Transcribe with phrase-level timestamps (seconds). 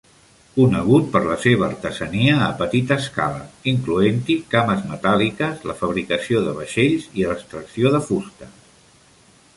[0.53, 7.09] Conegut per la seva artesania a petita escala, incloent-hi cames metàl·liques, la fabricació de vaixells
[7.23, 8.51] i l'extracció de fusta.